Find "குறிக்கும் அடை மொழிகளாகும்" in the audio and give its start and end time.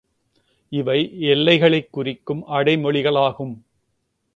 1.91-3.55